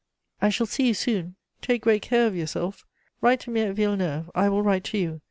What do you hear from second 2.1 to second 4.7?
of yourself! Write to me at Villeneuve. I will